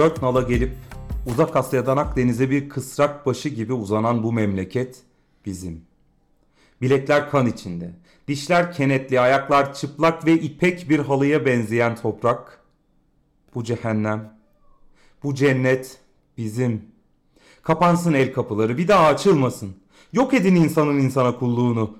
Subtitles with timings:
[0.00, 0.72] Dört nala gelip
[1.26, 5.02] uzak Asya'dan Akdeniz'e bir kısrak başı gibi uzanan bu memleket
[5.46, 5.84] bizim.
[6.80, 7.90] Bilekler kan içinde,
[8.28, 12.60] dişler kenetli, ayaklar çıplak ve ipek bir halıya benzeyen toprak.
[13.54, 14.38] Bu cehennem,
[15.22, 15.98] bu cennet
[16.36, 16.84] bizim.
[17.62, 19.76] Kapansın el kapıları, bir daha açılmasın.
[20.12, 21.98] Yok edin insanın insana kulluğunu.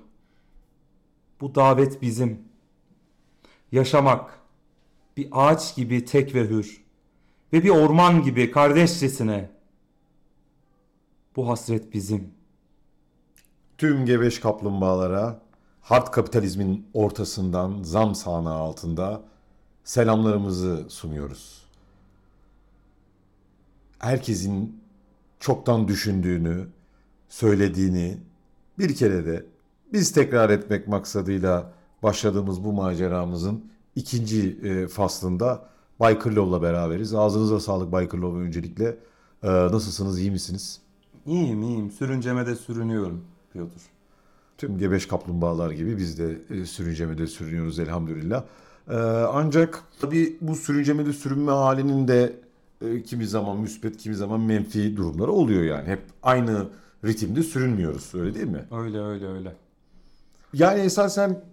[1.41, 2.39] Bu davet bizim.
[3.71, 4.39] Yaşamak,
[5.17, 6.81] bir ağaç gibi tek ve hür
[7.53, 9.49] ve bir orman gibi kardeşçesine.
[11.35, 12.33] Bu hasret bizim.
[13.77, 15.41] Tüm gebeş kaplumbağalara
[15.81, 19.21] hard kapitalizmin ortasından zam sahnağı altında
[19.83, 21.65] selamlarımızı sunuyoruz.
[23.99, 24.81] Herkesin
[25.39, 26.67] çoktan düşündüğünü,
[27.29, 28.17] söylediğini
[28.79, 29.45] bir kere de
[29.93, 35.69] biz tekrar etmek maksadıyla başladığımız bu maceramızın ikinci e, faslında
[36.01, 37.13] Bay Kırlov'la beraberiz.
[37.13, 38.97] Ağzınıza sağlık Bay Kırlov öncelikle.
[39.43, 40.81] E, nasılsınız, iyi misiniz?
[41.25, 41.91] İyiyim iyiyim.
[41.91, 43.21] Sürüncemede sürünüyorum
[43.53, 43.81] Piotr.
[44.57, 48.43] Tüm gebeş kaplumbağalar gibi biz de e, sürüncemede sürünüyoruz elhamdülillah.
[48.89, 48.95] E,
[49.33, 52.33] ancak tabii bu sürüncemede sürünme halinin de
[52.81, 55.87] e, kimi zaman müspet, kimi zaman menfi durumları oluyor yani.
[55.87, 56.67] Hep aynı
[57.05, 58.65] ritimde sürünmüyoruz öyle değil mi?
[58.71, 59.55] Öyle öyle öyle.
[60.53, 61.43] Yani esasen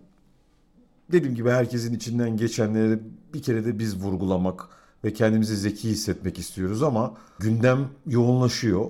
[1.12, 2.98] dediğim gibi herkesin içinden geçenleri
[3.34, 4.68] bir kere de biz vurgulamak
[5.04, 8.86] ve kendimizi zeki hissetmek istiyoruz ama gündem yoğunlaşıyor.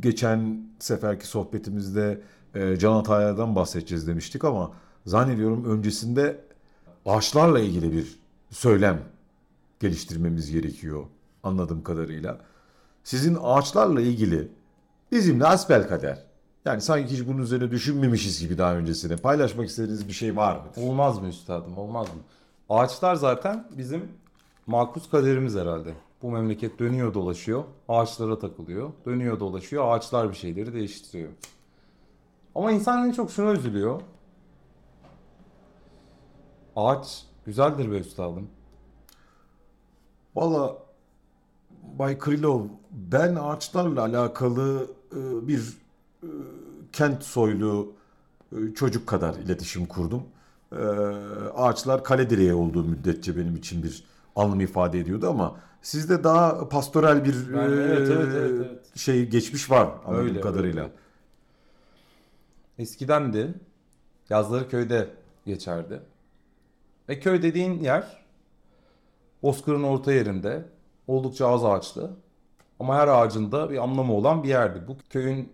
[0.00, 2.20] Geçen seferki sohbetimizde
[2.54, 4.72] e, Can Atay'dan bahsedeceğiz demiştik ama
[5.06, 6.40] zannediyorum öncesinde
[7.06, 8.18] ağaçlarla ilgili bir
[8.50, 9.00] söylem
[9.80, 11.04] geliştirmemiz gerekiyor
[11.42, 12.40] anladığım kadarıyla.
[13.04, 14.48] Sizin ağaçlarla ilgili
[15.12, 16.26] bizimle asbelkader.
[16.64, 19.16] Yani sanki hiç bunun üzerine düşünmemişiz gibi daha öncesine.
[19.16, 20.62] Paylaşmak istediğiniz bir şey var mı?
[20.76, 22.20] Olmaz mı üstadım olmaz mı?
[22.68, 24.08] Ağaçlar zaten bizim
[24.66, 25.94] makus kaderimiz herhalde.
[26.22, 27.64] Bu memleket dönüyor dolaşıyor.
[27.88, 28.92] Ağaçlara takılıyor.
[29.06, 29.94] Dönüyor dolaşıyor.
[29.94, 31.32] Ağaçlar bir şeyleri değiştiriyor.
[32.54, 34.00] Ama insan en çok şuna üzülüyor.
[36.76, 38.48] Ağaç güzeldir be üstadım.
[40.36, 40.76] Valla
[41.82, 45.78] Bay Krylov ben ağaçlarla alakalı e, bir
[46.22, 46.28] e,
[46.92, 47.92] kent soylu
[48.52, 50.22] e, çocuk kadar iletişim kurdum.
[50.72, 50.76] E,
[51.56, 54.04] Ağaçlar kale direği olduğu müddetçe benim için bir
[54.36, 58.96] anlam ifade ediyordu ama sizde daha pastoral bir Yani e, evet, evet, evet, evet.
[58.96, 60.82] şey geçmiş var anladığım Öyle, kadarıyla.
[60.82, 60.92] öyle.
[62.78, 63.48] Eskiden de
[64.30, 65.08] yazları köyde
[65.46, 66.00] geçerdi.
[67.08, 68.24] Ve köy dediğin yer
[69.42, 70.64] Bozkır'ın orta yerinde
[71.06, 72.10] oldukça az ağaçlı.
[72.80, 74.82] Ama her ağacında bir anlamı olan bir yerdi.
[74.88, 75.52] Bu köyün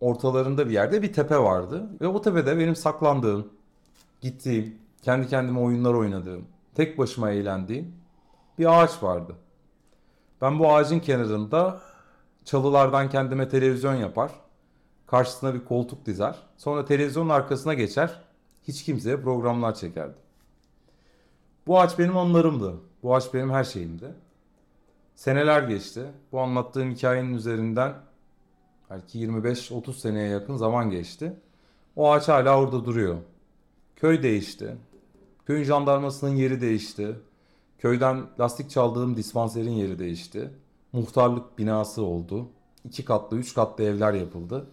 [0.00, 1.86] ortalarında bir yerde bir tepe vardı.
[2.00, 3.48] Ve o tepede benim saklandığım,
[4.22, 6.44] gittiğim, kendi kendime oyunlar oynadığım,
[6.74, 7.94] tek başıma eğlendiğim
[8.58, 9.36] bir ağaç vardı.
[10.40, 11.80] Ben bu ağacın kenarında
[12.44, 14.32] çalılardan kendime televizyon yapar.
[15.06, 16.36] Karşısına bir koltuk dizer.
[16.56, 18.20] Sonra televizyonun arkasına geçer.
[18.68, 20.14] Hiç kimseye programlar çekerdi.
[21.66, 22.74] Bu ağaç benim anılarımdı.
[23.02, 24.14] Bu ağaç benim her şeyimdi.
[25.14, 26.02] Seneler geçti.
[26.32, 27.94] Bu anlattığım hikayenin üzerinden
[28.90, 31.36] belki 25-30 seneye yakın zaman geçti.
[31.96, 33.16] O ağaç hala orada duruyor.
[34.02, 34.76] Köy değişti.
[35.46, 37.16] Köyün jandarmasının yeri değişti.
[37.78, 40.50] Köyden lastik çaldığım dispanserin yeri değişti.
[40.92, 42.48] Muhtarlık binası oldu.
[42.84, 44.66] İki katlı, üç katlı evler yapıldı.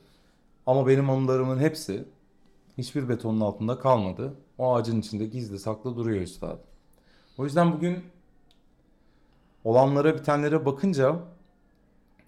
[0.66, 2.06] Ama benim anılarımın hepsi
[2.78, 4.34] hiçbir betonun altında kalmadı.
[4.58, 6.60] O ağacın içinde gizli saklı duruyor üstadım.
[7.38, 8.04] O yüzden bugün
[9.64, 11.16] olanlara bitenlere bakınca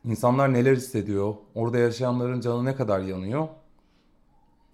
[0.05, 3.47] insanlar neler hissediyor, orada yaşayanların canı ne kadar yanıyor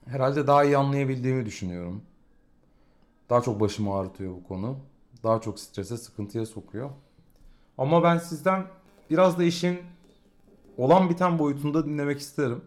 [0.06, 2.02] herhalde daha iyi anlayabildiğimi düşünüyorum.
[3.30, 4.78] Daha çok başımı ağrıtıyor bu konu.
[5.24, 6.90] Daha çok strese, sıkıntıya sokuyor.
[7.78, 8.68] Ama ben sizden
[9.10, 9.80] biraz da işin
[10.78, 12.62] olan biten boyutunda dinlemek isterim.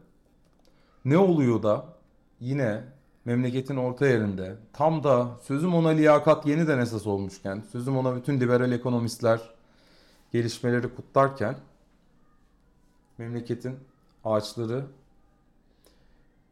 [1.04, 1.84] Ne oluyor da
[2.40, 2.84] yine
[3.24, 8.72] memleketin orta yerinde tam da sözüm ona liyakat yeniden esas olmuşken, sözüm ona bütün liberal
[8.72, 9.40] ekonomistler
[10.32, 11.56] gelişmeleri kutlarken
[13.18, 13.76] memleketin
[14.24, 14.86] ağaçları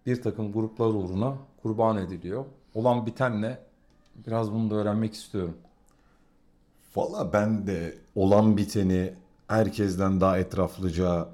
[0.07, 2.45] bir takım gruplar uğruna kurban ediliyor.
[2.75, 3.68] Olan bitenle
[4.27, 5.55] biraz bunu da öğrenmek istiyorum.
[6.97, 9.15] Valla ben de olan biteni
[9.49, 11.29] herkesten daha etraflıca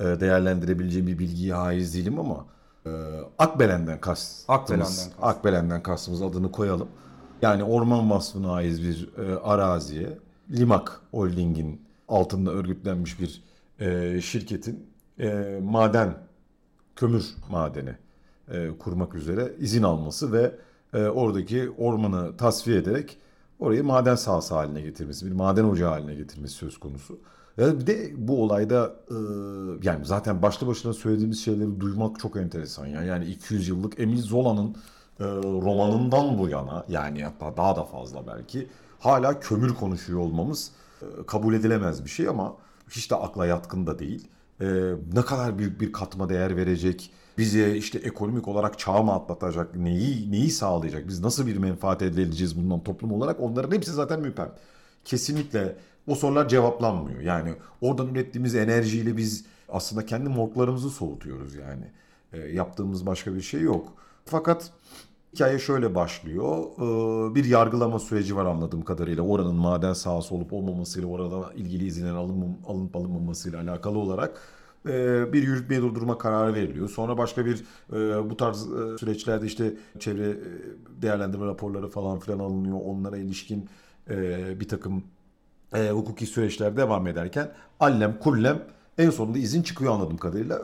[0.00, 2.46] e, değerlendirebileceğim bir bilgiye haiz değilim ama
[2.86, 2.90] e,
[3.38, 5.12] Akbelen'den kastımız, Akbelen'den kastım.
[5.22, 6.88] Akbelen'den kastımız adını koyalım.
[7.42, 10.18] Yani orman vasfına ait bir e, araziye
[10.50, 13.42] Limak Holding'in altında örgütlenmiş bir
[13.80, 14.86] e, şirketin
[15.18, 16.14] e, maden,
[16.96, 17.94] kömür madeni
[18.48, 20.52] e, kurmak üzere izin alması ve
[20.96, 23.18] e, oradaki ormanı tasfiye ederek
[23.58, 27.18] orayı maden sahası haline getirmesi, bir maden ocağı haline getirmesi söz konusu.
[27.56, 29.16] Ya bir de bu olayda e,
[29.82, 33.02] yani zaten başlı başına söylediğimiz şeyleri duymak çok enteresan ya.
[33.02, 34.76] Yani 200 yıllık Emil Zola'nın
[35.20, 35.24] e,
[35.62, 38.68] romanından bu yana yani hatta daha da fazla belki
[38.98, 40.70] hala kömür konuşuyor olmamız
[41.02, 42.54] e, kabul edilemez bir şey ama
[42.90, 44.28] hiç de akla yatkın da değil.
[44.60, 44.66] E,
[45.14, 50.32] ne kadar büyük bir katma değer verecek, bize işte ekonomik olarak çağ mı atlatacak, neyi
[50.32, 54.52] neyi sağlayacak, biz nasıl bir menfaat elde edeceğiz bundan toplum olarak onların hepsi zaten müpem.
[55.04, 55.76] Kesinlikle
[56.06, 57.20] o sorular cevaplanmıyor.
[57.20, 61.84] Yani oradan ürettiğimiz enerjiyle biz aslında kendi morglarımızı soğutuyoruz yani.
[62.32, 63.92] E, yaptığımız başka bir şey yok.
[64.24, 64.72] Fakat
[65.36, 66.64] hikaye şöyle başlıyor.
[67.30, 69.22] E, bir yargılama süreci var anladığım kadarıyla.
[69.22, 74.40] Oranın maden sahası olup olmamasıyla, orada ilgili izinlerin alınmam, alınıp alınmamasıyla alakalı olarak
[74.88, 76.88] e, bir yürütmeyi durdurma kararı veriliyor.
[76.88, 80.36] Sonra başka bir e, bu tarz e, süreçlerde işte çevre
[81.02, 82.78] değerlendirme raporları falan filan alınıyor.
[82.84, 83.68] Onlara ilişkin
[84.60, 85.04] bir takım
[85.72, 88.62] hukuki süreçler devam ederken allem kullem
[88.98, 90.62] en sonunda izin çıkıyor anladığım kadarıyla.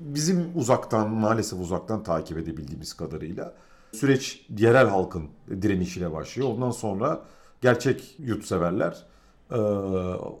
[0.00, 3.54] Bizim uzaktan maalesef uzaktan takip edebildiğimiz kadarıyla
[3.92, 5.28] süreç yerel halkın
[5.62, 6.48] direnişiyle başlıyor.
[6.48, 7.22] Ondan sonra
[7.60, 9.06] gerçek yurtseverler
[9.50, 9.56] e,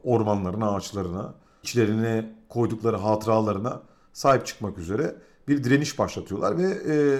[0.04, 5.14] ormanların ağaçlarına, içlerine koydukları hatıralarına sahip çıkmak üzere
[5.48, 7.18] bir direniş başlatıyorlar ve e,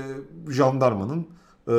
[0.53, 1.27] jandarmanın
[1.69, 1.73] e,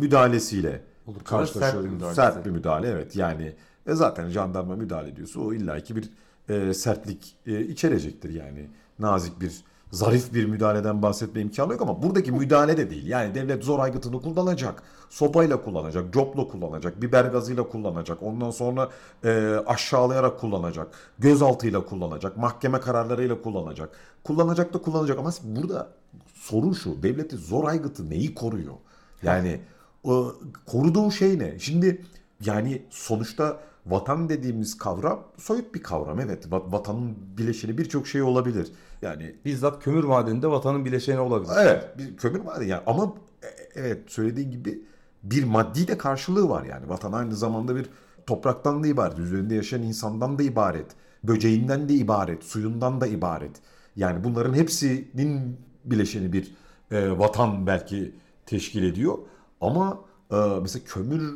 [0.00, 1.72] müdahalesiyle Oldukça karşılaşıyor.
[1.72, 2.14] sert bir müdahale.
[2.14, 3.54] Sert bir müdahale evet yani
[3.86, 6.10] e, zaten jandarma müdahale ediyorsa o illaki bir
[6.48, 12.32] e, sertlik e, içerecektir yani nazik bir zarif bir müdahaleden bahsetme imkanı yok ama buradaki
[12.32, 13.06] müdahale de değil.
[13.06, 18.88] Yani devlet zor aygıtını kullanacak, sopayla kullanacak, copla kullanacak, biber gazıyla kullanacak, ondan sonra
[19.24, 23.90] e, aşağılayarak kullanacak, gözaltıyla kullanacak, mahkeme kararlarıyla kullanacak.
[24.24, 25.88] Kullanacak da kullanacak ama burada
[26.34, 28.74] sorun şu, devleti zor aygıtı neyi koruyor?
[29.22, 29.60] Yani
[30.04, 30.34] o,
[30.66, 31.58] koruduğu şey ne?
[31.58, 32.04] Şimdi
[32.44, 36.20] yani sonuçta vatan dediğimiz kavram soyut bir kavram.
[36.20, 38.72] Evet va- vatanın bileşeni birçok şey olabilir.
[39.02, 41.52] Yani Bizzat kömür madeninde vatanın bileşeni olabilir.
[41.60, 44.82] evet bir kömür var yani ama e, evet söylediğin gibi
[45.22, 46.88] bir maddi de karşılığı var yani.
[46.88, 47.86] Vatan aynı zamanda bir
[48.26, 50.86] topraktan da ibaret, üzerinde yaşayan insandan da ibaret,
[51.24, 53.52] böceğinden de ibaret, suyundan da ibaret.
[53.96, 56.54] Yani bunların hepsinin bileşeni bir
[56.90, 58.14] e, vatan belki
[58.46, 59.18] teşkil ediyor.
[59.60, 60.00] Ama
[60.30, 61.34] e, mesela kömür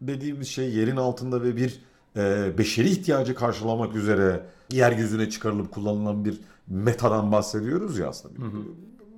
[0.00, 1.82] dediğimiz şey yerin altında ve bir
[2.16, 8.34] e, beşeri ihtiyacı karşılamak üzere yeryüzüne çıkarılıp kullanılan bir metadan bahsediyoruz ya aslında.
[8.38, 8.44] Bir,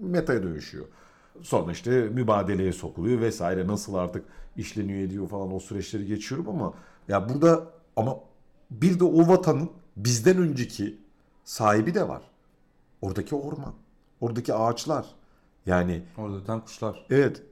[0.00, 0.84] Metaya dönüşüyor.
[1.42, 4.24] Sonra işte mübadeleye sokuluyor vesaire nasıl artık
[4.56, 6.74] işleniyor ediyor falan o süreçleri geçiyorum ama
[7.08, 7.66] ya burada
[7.96, 8.16] ama
[8.70, 10.98] bir de o vatanın bizden önceki
[11.44, 12.22] sahibi de var.
[13.02, 13.74] Oradaki orman,
[14.20, 15.06] oradaki ağaçlar.
[15.66, 17.06] Yani Orada öten kuşlar.
[17.10, 17.42] Evet.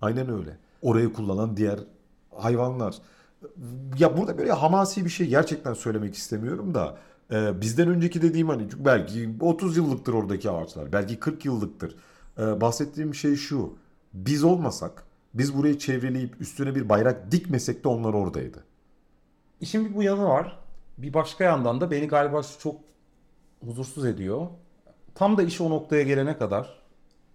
[0.00, 0.56] Aynen öyle.
[0.82, 1.80] Orayı kullanan diğer
[2.36, 2.94] hayvanlar.
[3.98, 6.98] Ya burada böyle hamasi bir şey gerçekten söylemek istemiyorum da
[7.32, 10.92] e, bizden önceki dediğim hani belki 30 yıllıktır oradaki ağaçlar.
[10.92, 11.96] Belki 40 yıllıktır.
[12.38, 13.76] E, bahsettiğim şey şu.
[14.12, 15.04] Biz olmasak,
[15.34, 18.64] biz burayı çevreleyip üstüne bir bayrak dikmesek de onlar oradaydı.
[19.60, 20.58] İşin bir bu yanı var.
[20.98, 22.76] Bir başka yandan da beni galiba çok
[23.64, 24.46] huzursuz ediyor.
[25.14, 26.78] Tam da iş o noktaya gelene kadar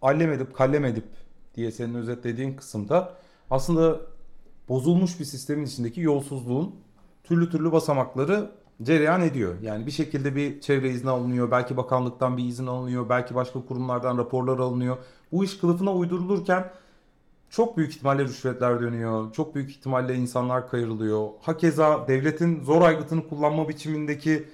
[0.02, 1.06] allem edip kallem edip
[1.56, 3.14] diye senin özetlediğin kısımda
[3.50, 4.02] aslında
[4.70, 6.76] bozulmuş bir sistemin içindeki yolsuzluğun
[7.24, 9.56] türlü türlü basamakları cereyan ediyor.
[9.62, 14.18] Yani bir şekilde bir çevre izni alınıyor, belki bakanlıktan bir izin alınıyor, belki başka kurumlardan
[14.18, 14.98] raporlar alınıyor.
[15.32, 16.72] Bu iş kılıfına uydurulurken
[17.50, 19.34] çok büyük ihtimalle rüşvetler dönüyor.
[19.34, 21.30] Çok büyük ihtimalle insanlar kayırılıyor.
[21.42, 24.48] Hakeza devletin zor aygıtını kullanma biçimindeki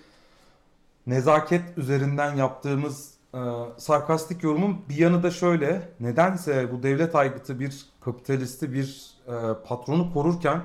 [1.08, 3.40] nezaket üzerinden yaptığımız e,
[3.78, 5.90] sarkastik yorumun bir yanı da şöyle.
[6.00, 9.34] Nedense bu devlet aygıtı bir kapitalisti bir e,
[9.68, 10.62] patronu korurken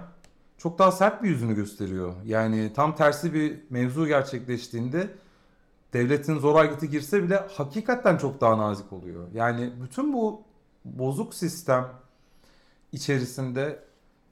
[0.65, 2.15] çok daha sert bir yüzünü gösteriyor.
[2.25, 5.11] Yani tam tersi bir mevzu gerçekleştiğinde
[5.93, 9.27] devletin zor aygıtı girse bile hakikaten çok daha nazik oluyor.
[9.35, 10.43] Yani bütün bu
[10.85, 11.89] bozuk sistem
[12.93, 13.85] içerisinde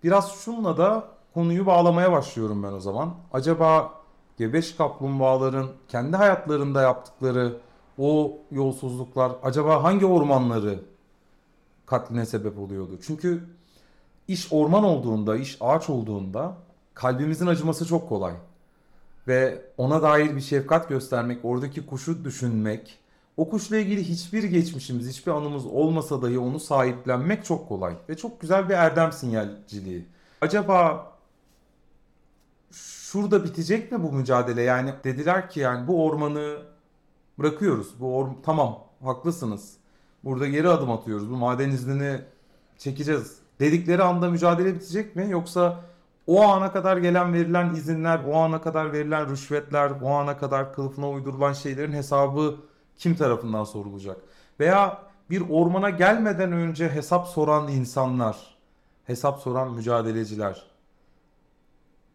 [0.05, 3.15] biraz şunla da konuyu bağlamaya başlıyorum ben o zaman.
[3.33, 3.93] Acaba
[4.39, 7.57] gebeş kaplumbağaların kendi hayatlarında yaptıkları
[7.99, 10.79] o yolsuzluklar acaba hangi ormanları
[11.87, 12.99] katline sebep oluyordu?
[13.07, 13.43] Çünkü
[14.33, 16.55] iş orman olduğunda, iş ağaç olduğunda
[16.95, 18.35] kalbimizin acıması çok kolay.
[19.29, 22.99] Ve ona dair bir şefkat göstermek, oradaki kuşu düşünmek,
[23.37, 27.95] o kuşla ilgili hiçbir geçmişimiz, hiçbir anımız olmasa dahi onu sahiplenmek çok kolay.
[28.09, 30.05] Ve çok güzel bir erdem sinyalciliği.
[30.41, 31.07] Acaba
[32.73, 34.63] şurada bitecek mi bu mücadele?
[34.63, 36.57] Yani dediler ki yani bu ormanı
[37.39, 38.01] bırakıyoruz.
[38.01, 39.77] Bu or tamam haklısınız.
[40.25, 41.31] Burada geri adım atıyoruz.
[41.31, 42.21] Bu maden iznini
[42.79, 43.42] çekeceğiz.
[43.63, 45.27] Dedikleri anda mücadele bitecek mi?
[45.31, 45.81] Yoksa
[46.27, 51.11] o ana kadar gelen verilen izinler, o ana kadar verilen rüşvetler, o ana kadar kılıfına
[51.11, 52.57] uydurulan şeylerin hesabı
[52.97, 54.17] kim tarafından sorulacak?
[54.61, 58.57] Veya bir ormana gelmeden önce hesap soran insanlar,
[59.05, 60.67] hesap soran mücadeleciler.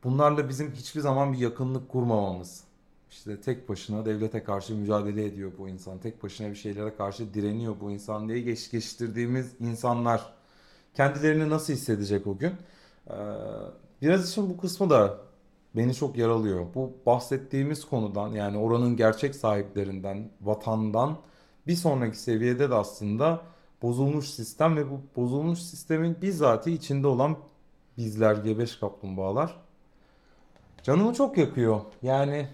[0.04, 2.64] Bunlarla bizim hiçbir zaman bir yakınlık kurmamamız.
[3.12, 5.98] İşte tek başına devlete karşı mücadele ediyor bu insan.
[6.00, 10.37] Tek başına bir şeylere karşı direniyor bu insan diye geç, geçiştirdiğimiz insanlar
[10.98, 12.54] kendilerini nasıl hissedecek o gün?
[13.10, 13.14] Ee,
[14.02, 15.18] biraz için bu kısmı da
[15.76, 16.66] beni çok yaralıyor.
[16.76, 21.18] Bu bahsettiğimiz konudan yani oranın gerçek sahiplerinden, vatandan
[21.68, 23.42] bir sonraki seviyede de aslında
[23.82, 27.38] bozulmuş sistem ve bu bozulmuş sistemin bizzati içinde olan
[27.98, 29.58] bizler, gebeş kaplumbağalar
[30.84, 31.82] canımı çok yakıyor.
[32.02, 32.48] Yani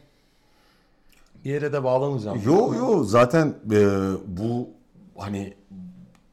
[1.46, 2.42] bir yere de bağlamayacağım.
[2.46, 3.88] Yo yo zaten e,
[4.28, 4.70] bu
[5.18, 5.54] hani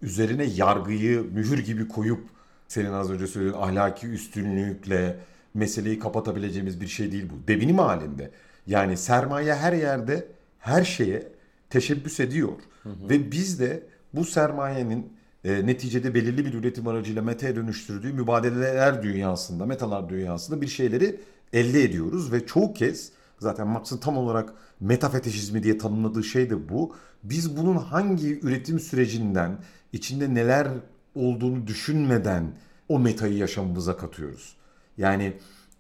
[0.03, 2.21] üzerine yargıyı mühür gibi koyup
[2.69, 5.17] senin az önce söylediğin ahlaki üstünlükle
[5.55, 7.49] meseleyi kapatabileceğimiz bir şey değil bu.
[7.49, 8.31] Devinim halinde.
[8.67, 10.27] Yani sermaye her yerde
[10.59, 11.29] her şeye
[11.71, 12.53] teşebbüs ediyor.
[12.87, 13.83] Ve biz de
[14.15, 15.13] bu sermayenin
[15.45, 21.21] e, neticede belirli bir üretim aracıyla metaya dönüştürdüğü mübadeleler dünyasında, metalar dünyasında bir şeyleri
[21.53, 26.95] elde ediyoruz ve çoğu kez zaten Marx'ın tam olarak metafetişizmi diye tanımladığı şey de bu.
[27.23, 29.59] Biz bunun hangi üretim sürecinden,
[29.93, 30.69] içinde neler
[31.15, 32.53] olduğunu düşünmeden
[32.89, 34.57] o metayı yaşamımıza katıyoruz.
[34.99, 35.37] Yani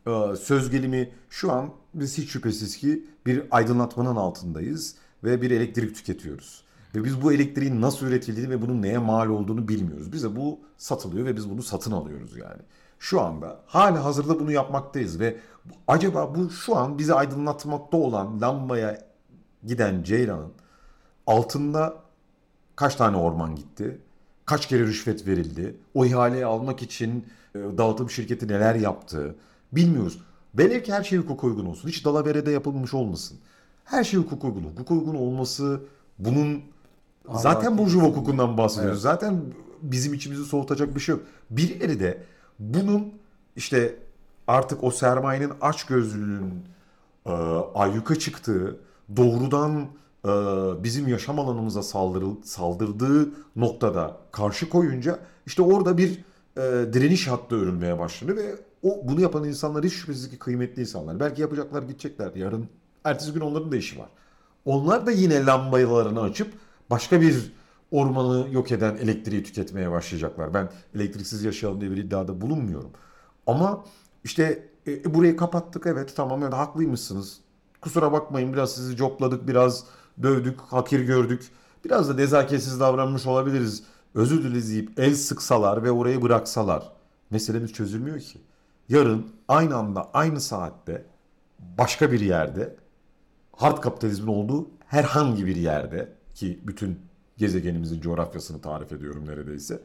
[0.07, 5.95] e, söz gelimi şu an biz hiç şüphesiz ki bir aydınlatmanın altındayız ve bir elektrik
[5.95, 6.65] tüketiyoruz.
[6.95, 10.13] Ve biz bu elektriğin nasıl üretildiğini ve bunun neye mal olduğunu bilmiyoruz.
[10.13, 12.63] Bize bu satılıyor ve biz bunu satın alıyoruz yani.
[12.99, 15.37] Şu anda hala hazırda bunu yapmaktayız ve
[15.89, 19.11] acaba bu şu an bizi aydınlatmakta olan lambaya
[19.67, 20.53] giden ceylanın
[21.27, 22.10] altında
[22.81, 23.99] kaç tane orman gitti?
[24.47, 25.77] Kaç kere rüşvet verildi?
[25.95, 29.35] O ihaleyi almak için e, dağıtım şirketi neler yaptı?
[29.73, 30.21] Bilmiyoruz.
[30.55, 31.89] Velev ki her şey hukuk uygun olsun.
[31.89, 33.39] Hiç dalaverede yapılmış olmasın.
[33.85, 34.63] Her şey hukuk uygun.
[34.63, 35.81] Hukuk uygun olması
[36.19, 36.63] bunun
[37.33, 39.05] zaten burjuva hukukundan bahsediyoruz.
[39.07, 39.13] Evet.
[39.13, 39.41] Zaten
[39.83, 41.25] bizim içimizi soğutacak bir şey yok.
[41.51, 42.23] Birileri de
[42.59, 43.15] bunun
[43.57, 43.97] işte
[44.47, 46.65] artık o sermayenin açgözlülüğün
[47.27, 47.31] e,
[47.75, 48.77] ayyuka çıktığı,
[49.17, 49.87] doğrudan
[50.85, 56.25] bizim yaşam alanımıza saldırı, saldırdığı noktada karşı koyunca işte orada bir
[56.57, 61.21] e, direniş hattı örülmeye başlanıyor ve o bunu yapan insanlar hiç şüphesiz ki kıymetli insanlar.
[61.21, 62.69] Belki yapacaklar gidecekler yarın.
[63.05, 64.09] Ertesi gün onların da işi var.
[64.65, 66.53] Onlar da yine lambalarını açıp
[66.91, 67.53] başka bir
[67.91, 70.55] ormanı yok eden elektriği tüketmeye başlayacaklar.
[70.55, 72.91] Ben elektriksiz yaşayalım diye bir iddiada bulunmuyorum.
[73.47, 73.85] Ama
[74.25, 77.41] işte e, burayı kapattık evet tamam evet haklıymışsınız.
[77.81, 79.85] Kusura bakmayın biraz sizi copladık biraz
[80.23, 81.49] dövdük hakir gördük.
[81.85, 83.83] Biraz da nezaketsiz davranmış olabiliriz.
[84.15, 86.93] Özür dileriz deyip el sıksalar ve orayı bıraksalar
[87.31, 88.39] meselemiz çözülmüyor ki.
[88.89, 91.05] Yarın aynı anda aynı saatte
[91.59, 92.77] başka bir yerde
[93.57, 96.99] hard kapitalizmin olduğu herhangi bir yerde ki bütün
[97.37, 99.81] gezegenimizin coğrafyasını tarif ediyorum neredeyse.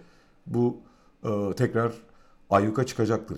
[0.47, 0.77] Bu
[1.23, 1.93] e, tekrar
[2.49, 3.37] ayyuka çıkacaktır.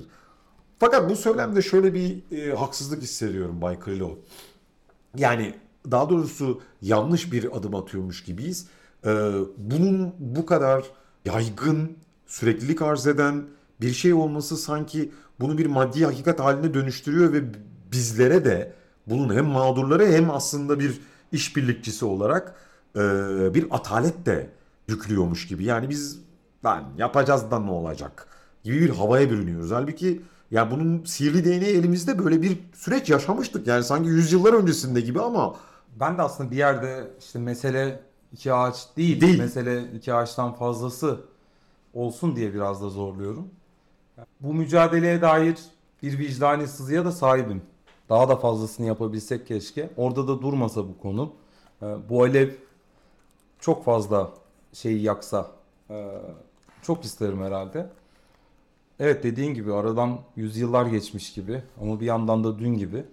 [0.79, 4.17] Fakat bu söylemde şöyle bir e, haksızlık hissediyorum Bay Krilo.
[5.15, 5.53] Yani
[5.91, 8.67] daha doğrusu yanlış bir adım atıyormuş gibiyiz.
[9.05, 10.83] E, bunun bu kadar
[11.25, 13.45] yaygın, süreklilik arz eden
[13.81, 17.43] bir şey olması sanki bunu bir maddi hakikat haline dönüştürüyor ve
[17.91, 18.73] bizlere de
[19.07, 21.01] bunun hem mağdurları hem aslında bir
[21.31, 22.55] işbirlikçisi olarak
[22.95, 22.99] e,
[23.53, 24.49] bir atalet de
[24.87, 25.63] yüklüyormuş gibi.
[25.63, 26.19] Yani biz
[26.65, 28.27] lan yapacağız da ne olacak
[28.63, 29.71] gibi bir havaya bürünüyoruz.
[29.71, 33.67] Halbuki ya bunun sihirli değneği elimizde böyle bir süreç yaşamıştık.
[33.67, 35.55] Yani sanki yüzyıllar öncesinde gibi ama
[35.99, 37.99] Ben de aslında bir yerde işte mesele
[38.33, 39.39] iki ağaç değil, Değil.
[39.39, 41.19] mesele iki ağaçtan fazlası
[41.93, 43.47] olsun diye biraz da zorluyorum.
[44.41, 45.57] Bu mücadeleye dair
[46.03, 47.61] bir vicdani sızıya da sahibim.
[48.09, 49.89] Daha da fazlasını yapabilsek keşke.
[49.97, 51.33] Orada da durmasa bu konu.
[51.81, 52.49] Ee, Bu alev
[53.59, 54.31] çok fazla
[54.73, 55.51] şeyi yaksa
[55.89, 56.11] e,
[56.81, 57.89] çok isterim herhalde.
[58.99, 63.05] Evet dediğin gibi aradan yüzyıllar geçmiş gibi ama bir yandan da dün gibi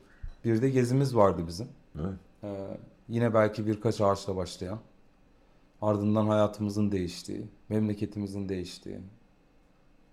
[0.45, 1.69] bir de gezimiz vardı bizim.
[2.01, 2.15] Evet.
[2.45, 4.79] Ee, yine belki birkaç ağaçla başlayan,
[5.83, 8.99] ardından hayatımızın değiştiği, memleketimizin değiştiği,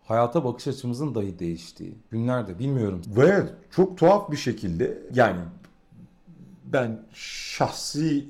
[0.04, 3.02] hayata bakış açımızın dahi değiştiği günlerde bilmiyorum.
[3.08, 5.40] Ve çok tuhaf bir şekilde yani
[6.66, 8.26] ben şahsi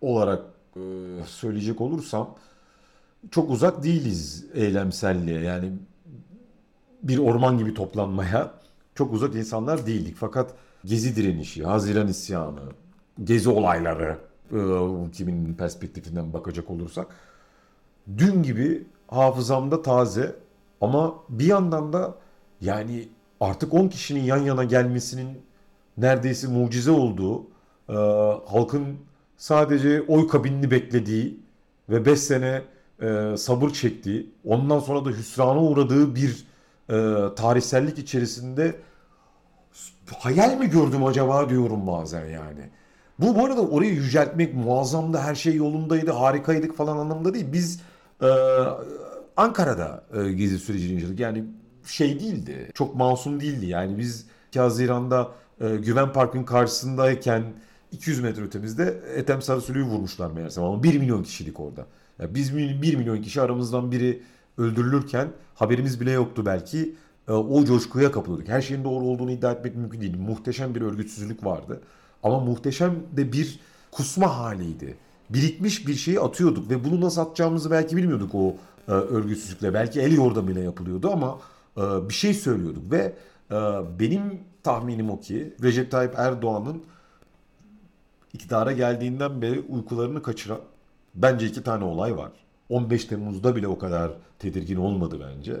[0.00, 0.42] olarak
[0.76, 0.80] e,
[1.26, 2.36] söyleyecek olursam
[3.30, 5.40] çok uzak değiliz eylemselliğe.
[5.40, 5.72] Yani
[7.02, 8.54] bir orman gibi toplanmaya
[8.94, 10.16] çok uzak insanlar değildik.
[10.16, 12.60] Fakat Gezi direnişi, Haziran isyanı,
[13.24, 14.18] Gezi olayları
[14.52, 14.58] e,
[15.12, 17.06] kimin perspektifinden bakacak olursak
[18.18, 20.36] dün gibi hafızamda taze
[20.80, 22.14] ama bir yandan da
[22.60, 23.08] yani
[23.40, 25.42] artık 10 kişinin yan yana gelmesinin
[25.98, 27.42] neredeyse mucize olduğu,
[27.88, 27.94] e,
[28.46, 28.96] halkın
[29.36, 31.40] sadece oy kabinini beklediği
[31.88, 32.62] ve 5 sene
[33.02, 36.52] e, sabır çektiği, ondan sonra da hüsrana uğradığı bir
[37.36, 38.74] tarihsellik içerisinde
[40.18, 42.70] hayal mi gördüm acaba diyorum bazen yani.
[43.22, 47.46] Bu bu arada orayı yüceltmek muazzamdı, her şey yolundaydı, harikaydık falan anlamında değil.
[47.52, 47.80] Biz
[48.22, 48.28] e,
[49.36, 51.20] Ankara'da e, gezi sürecini yaşadık.
[51.20, 51.44] Yani
[51.86, 53.66] şey değildi, çok masum değildi.
[53.66, 55.28] Yani biz 2 Haziran'da
[55.60, 57.42] e, Güven Park'ın karşısındayken
[57.92, 61.86] 200 metre ötemizde Ethem Sarısulu'yu vurmuşlar meğersem ama 1 milyon kişilik orada.
[62.18, 64.22] Ya biz 1 milyon kişi aramızdan biri
[64.58, 66.94] öldürülürken haberimiz bile yoktu belki.
[67.28, 68.48] E, o coşkuya kapılıyorduk.
[68.48, 70.16] Her şeyin doğru olduğunu iddia etmek mümkün değil.
[70.16, 71.80] Muhteşem bir örgütsüzlük vardı.
[72.22, 73.60] Ama muhteşem de bir
[73.90, 74.96] kusma haliydi.
[75.30, 78.56] Birikmiş bir şeyi atıyorduk ve bunu nasıl atacağımızı belki bilmiyorduk o
[78.88, 79.74] e, örgütsüzlükle.
[79.74, 81.38] Belki el yordamıyla yapılıyordu ama
[81.76, 83.12] e, bir şey söylüyorduk ve
[83.50, 83.54] e,
[83.98, 86.82] benim tahminim o ki Recep Tayyip Erdoğan'ın
[88.32, 90.60] iktidara geldiğinden beri uykularını kaçıran
[91.14, 92.32] bence iki tane olay var.
[92.68, 95.60] 15 Temmuz'da bile o kadar tedirgin olmadı bence.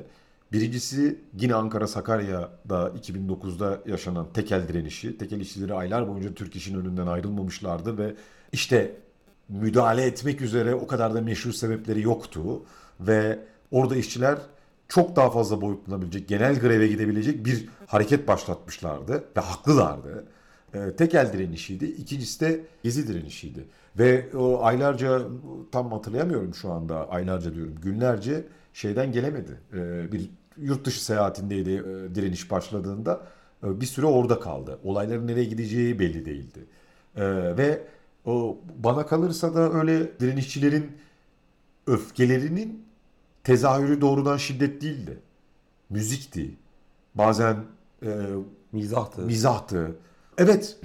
[0.52, 5.18] Birincisi yine Ankara Sakarya'da 2009'da yaşanan tekel direnişi.
[5.18, 8.14] Tekel işçileri aylar boyunca Türk İş'in önünden ayrılmamışlardı ve
[8.52, 8.96] işte
[9.48, 12.62] müdahale etmek üzere o kadar da meşhur sebepleri yoktu
[13.00, 13.38] ve
[13.70, 14.38] orada işçiler
[14.88, 20.24] çok daha fazla boyutlanabilecek, genel greve gidebilecek bir hareket başlatmışlardı ve haklılardı.
[20.74, 21.84] E, tekel direnişiydi.
[21.84, 23.64] İkincisi de gezi direnişiydi.
[23.98, 25.22] Ve o aylarca
[25.72, 29.60] tam hatırlayamıyorum şu anda aylarca diyorum günlerce şeyden gelemedi.
[29.74, 33.26] E, bir yurt dışı seyahatindeydi e, direniş başladığında.
[33.64, 34.78] E, bir süre orada kaldı.
[34.84, 36.64] Olayların nereye gideceği belli değildi.
[37.16, 37.24] E,
[37.56, 37.82] ve
[38.24, 40.92] o bana kalırsa da öyle direnişçilerin
[41.86, 42.84] öfkelerinin
[43.44, 45.18] tezahürü doğrudan şiddet değildi.
[45.90, 46.50] Müzikti.
[47.14, 47.56] Bazen
[48.02, 48.08] e,
[48.72, 49.22] Mizahtı.
[49.22, 49.96] mizahtı.
[50.38, 50.78] Evet,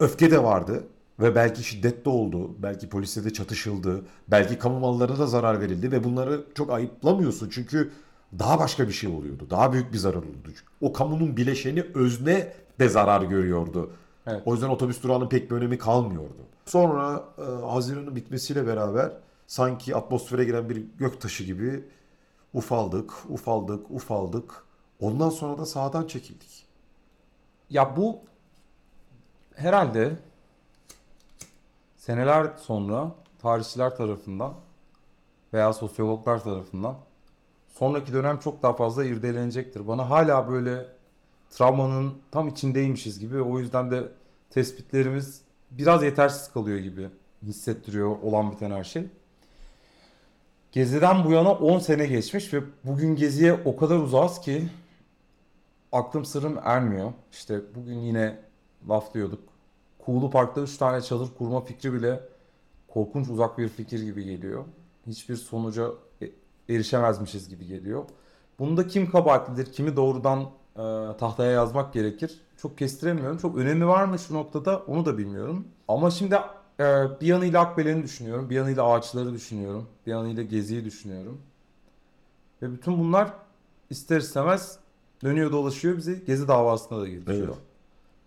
[0.00, 0.84] öfke de vardı
[1.20, 2.50] ve belki şiddet de oldu.
[2.62, 4.02] Belki polise de çatışıldı.
[4.28, 7.90] Belki kamu mallarına da zarar verildi ve bunları çok ayıplamıyorsun çünkü
[8.38, 9.46] daha başka bir şey oluyordu.
[9.50, 10.50] Daha büyük bir zarar oldu.
[10.80, 13.90] O kamunun bileşeni özne de zarar görüyordu.
[14.26, 14.42] Evet.
[14.44, 16.46] O yüzden otobüs durağının pek bir önemi kalmıyordu.
[16.66, 19.12] Sonra e, Haziran'ın bitmesiyle beraber
[19.46, 21.84] sanki atmosfere giren bir göktaşı gibi
[22.54, 24.64] ufaldık, ufaldık, ufaldık.
[25.00, 26.66] Ondan sonra da sağdan çekildik.
[27.70, 28.18] Ya bu
[29.54, 30.16] herhalde
[31.96, 34.54] seneler sonra tarihçiler tarafından
[35.52, 36.96] veya sosyologlar tarafından
[37.78, 39.88] sonraki dönem çok daha fazla irdelenecektir.
[39.88, 40.86] Bana hala böyle
[41.50, 44.08] travmanın tam içindeymişiz gibi o yüzden de
[44.50, 47.08] tespitlerimiz biraz yetersiz kalıyor gibi
[47.42, 49.04] hissettiriyor olan biten her şey.
[50.72, 54.68] Gezi'den bu yana 10 sene geçmiş ve bugün Gezi'ye o kadar uzağız ki
[55.92, 57.12] aklım sırrım ermiyor.
[57.32, 58.38] İşte bugün yine
[58.88, 59.40] laflıyorduk.
[59.98, 62.20] Kuğulu Park'ta 3 tane çadır kurma fikri bile
[62.88, 64.64] korkunç uzak bir fikir gibi geliyor.
[65.06, 65.90] Hiçbir sonuca
[66.22, 66.30] e-
[66.68, 68.04] erişemezmişiz gibi geliyor.
[68.58, 70.40] Bunda kim kabahatlidir, kimi doğrudan
[70.76, 72.40] e, tahtaya yazmak gerekir.
[72.56, 73.38] Çok kestiremiyorum.
[73.38, 75.68] Çok önemi var mı şu noktada onu da bilmiyorum.
[75.88, 76.34] Ama şimdi
[76.80, 76.84] e,
[77.20, 81.40] bir yanıyla Akbelen'i düşünüyorum, bir yanıyla ağaçları düşünüyorum, bir yanıyla Gezi'yi düşünüyorum.
[82.62, 83.32] Ve bütün bunlar
[83.90, 84.78] ister istemez
[85.22, 87.48] dönüyor dolaşıyor bizi Gezi davasına da getiriyor.
[87.48, 87.58] Evet.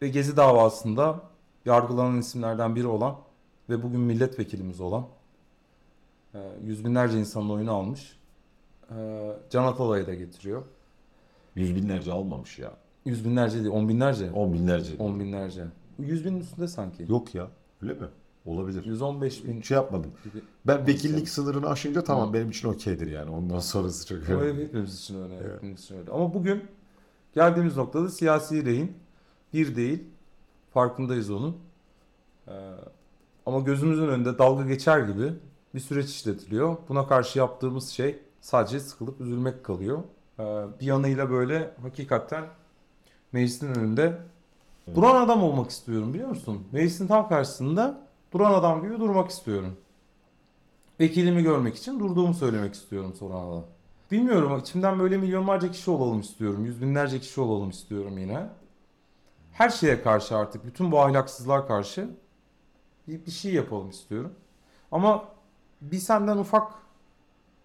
[0.02, 1.22] Ve Gezi davasında
[1.66, 3.16] yargılanan isimlerden biri olan
[3.70, 5.06] ve bugün milletvekilimiz olan
[6.34, 8.19] e, yüz binlerce insanın oyunu almış
[9.50, 10.64] Can Atalay'ı da getiriyor.
[11.56, 12.72] Yüz binlerce almamış ya.
[13.06, 14.32] Yüz binlerce değil, on binlerce.
[14.32, 14.96] On binlerce.
[15.00, 15.66] On binlerce.
[16.00, 17.06] Yüz binin üstünde sanki.
[17.10, 17.48] Yok ya.
[17.82, 18.08] Öyle mi?
[18.46, 18.86] Olabilir.
[18.86, 20.12] 115 bin Şey yapmadım.
[20.24, 20.44] gibi.
[20.68, 23.32] Ben vekillik sınırını aşınca tamam benim için okeydir yani.
[23.32, 24.64] Ondan sonrası çok önemli.
[24.64, 25.36] hepimiz için öyle.
[25.36, 25.56] Evet.
[25.56, 26.12] Hepimiz için öyle.
[26.12, 26.64] Ama bugün
[27.36, 28.94] geldiğimiz noktada siyasi rehin
[29.54, 30.04] bir değil.
[30.74, 31.58] Farkındayız onun.
[32.48, 32.52] Ee,
[33.46, 35.34] ama gözümüzün önünde dalga geçer gibi
[35.76, 36.78] bir süreç işletiliyor.
[36.90, 38.20] Buna karşı yaptığımız şey
[38.50, 40.04] sadece sıkılıp üzülmek kalıyor.
[40.40, 40.44] Ee,
[40.80, 42.46] bir yanıyla böyle hakikaten
[43.32, 44.18] meclisin önünde
[44.96, 46.68] duran adam olmak istiyorum biliyor musun?
[46.72, 49.78] Meclisin tam karşısında duran adam gibi durmak istiyorum.
[51.00, 53.64] Vekilimi görmek için durduğumu söylemek istiyorum sonra da.
[54.12, 56.66] Bilmiyorum içimden böyle milyonlarca kişi olalım istiyorum.
[56.66, 58.50] Yüz binlerce kişi olalım istiyorum yine.
[59.52, 62.10] Her şeye karşı artık bütün bu ahlaksızlığa karşı
[63.08, 64.34] bir, bir şey yapalım istiyorum.
[64.92, 65.26] Ama
[65.82, 66.72] bir senden ufak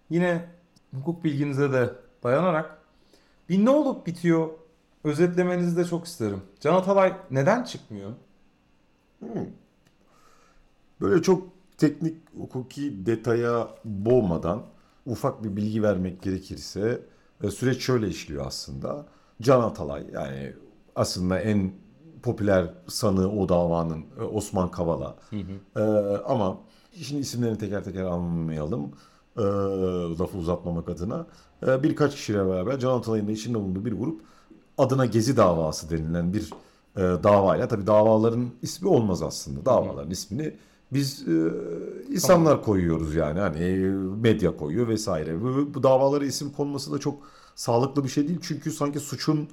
[0.09, 0.54] yine
[0.99, 1.89] hukuk bilginize de
[2.23, 2.77] dayanarak
[3.49, 4.49] bir ne olup bitiyor
[5.03, 6.41] özetlemenizi de çok isterim.
[6.59, 8.11] Can Atalay neden çıkmıyor?
[11.01, 14.63] Böyle çok teknik hukuki detaya boğmadan
[15.05, 17.01] ufak bir bilgi vermek gerekirse
[17.43, 19.05] e, süreç şöyle işliyor aslında.
[19.41, 20.53] Can Atalay yani
[20.95, 21.71] aslında en
[22.23, 25.15] popüler sanığı o davanın e, Osman Kavala.
[25.75, 25.81] Ee,
[26.27, 26.57] ama
[27.01, 28.91] şimdi isimlerini teker teker anmayalım.
[29.37, 29.41] Ee,
[30.19, 31.25] lafı uzatmamak adına.
[31.67, 34.21] Ee, birkaç kişiyle beraber Can Atalay'ın da içinde bulunduğu bir grup
[34.77, 36.49] adına Gezi davası denilen bir
[36.95, 39.65] e, davayla tabii davaların ismi olmaz aslında.
[39.65, 40.53] Davaların ismini
[40.93, 41.51] biz e,
[42.09, 43.89] insanlar koyuyoruz yani hani e,
[44.21, 45.41] medya koyuyor vesaire.
[45.41, 47.19] Bu, bu davalara isim konması da çok
[47.55, 49.49] sağlıklı bir şey değil çünkü sanki suçun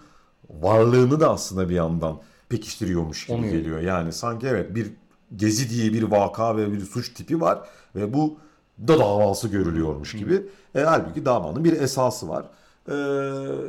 [0.50, 3.80] varlığını da aslında bir yandan pekiştiriyormuş gibi Onu geliyor.
[3.80, 4.92] Yani sanki evet bir
[5.36, 8.38] gezi diye bir vaka ve bir suç tipi var ve bu
[8.78, 10.46] da davası görülüyormuş gibi.
[10.74, 12.44] E, halbuki davanın bir esası var.
[12.88, 12.94] E,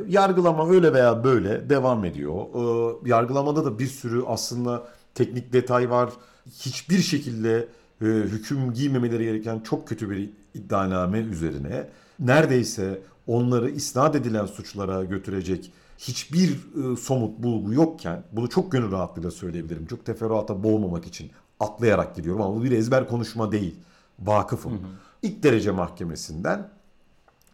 [0.08, 2.34] yargılama öyle veya böyle devam ediyor.
[2.34, 4.82] E, yargılamada da bir sürü aslında
[5.14, 6.10] teknik detay var.
[6.46, 7.68] Hiçbir şekilde
[8.00, 11.88] e, hüküm giymemeleri gereken çok kötü bir iddianame üzerine
[12.18, 19.30] neredeyse onları isnat edilen suçlara götürecek hiçbir e, somut bulgu yokken bunu çok gönül rahatlığıyla
[19.30, 19.86] söyleyebilirim.
[19.86, 23.76] Çok teferruata boğmamak için atlayarak gidiyorum ama bu bir ezber konuşma değil.
[24.18, 24.80] Vakıfım.
[25.22, 26.70] İlk derece mahkemesinden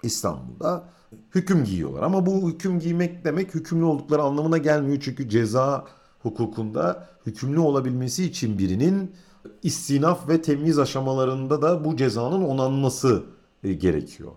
[0.02, 0.84] İstanbul'da
[1.34, 2.02] hüküm giyiyorlar.
[2.02, 4.98] Ama bu hüküm giymek demek hükümlü oldukları anlamına gelmiyor.
[5.00, 5.84] Çünkü ceza
[6.22, 9.12] hukukunda hükümlü olabilmesi için birinin
[9.62, 13.22] istinaf ve temyiz aşamalarında da bu cezanın onanması
[13.64, 14.32] e, gerekiyor.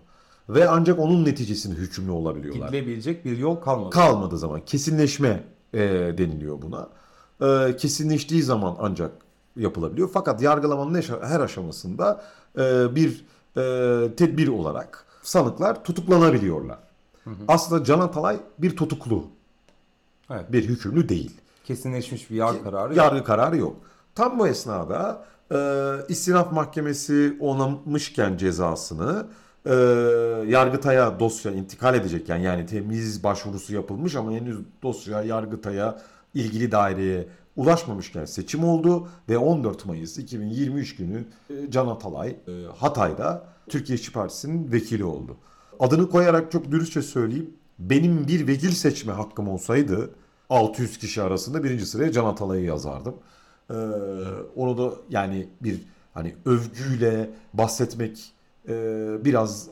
[0.48, 2.66] Ve ancak onun neticesinde hükümlü olabiliyorlar.
[2.68, 3.90] Gidilebilecek bir yol kalmadı.
[3.90, 5.80] Kalmadığı zaman kesinleşme e,
[6.18, 6.88] deniliyor buna.
[7.40, 9.12] E, kesinleştiği zaman ancak
[9.56, 10.10] yapılabiliyor.
[10.12, 12.22] Fakat yargılamanın her- aşamasında
[12.58, 13.24] e, bir
[13.56, 16.78] e, tedbir olarak sanıklar tutuklanabiliyorlar.
[17.48, 19.24] Aslında Can Atalay bir tutuklu,
[20.30, 20.52] evet.
[20.52, 21.30] bir hükümlü değil.
[21.64, 22.88] Kesinleşmiş bir yargı kararı.
[22.88, 22.96] yok.
[22.96, 23.76] Yargı kararı yok.
[24.14, 25.58] Tam bu esnada e,
[26.08, 29.26] istinaf mahkemesi onamışken cezasını
[29.66, 29.74] e,
[30.48, 35.98] Yargıtay'a dosya intikal edecekken yani temiz başvurusu yapılmış ama henüz dosya Yargıtay'a
[36.34, 43.44] ilgili daireye ulaşmamışken seçim oldu ve 14 Mayıs 2023 günü e, Can Atalay e, Hatay'da
[43.68, 45.36] Türkiye İşçi Partisi'nin vekili oldu.
[45.80, 47.50] Adını koyarak çok dürüstçe söyleyeyim.
[47.78, 50.10] Benim bir vekil seçme hakkım olsaydı
[50.50, 53.14] 600 kişi arasında birinci sıraya Can Atalay'ı yazardım.
[53.70, 53.74] Ee,
[54.56, 55.80] onu da yani bir
[56.14, 58.32] hani övgüyle bahsetmek
[58.68, 58.74] e,
[59.24, 59.68] biraz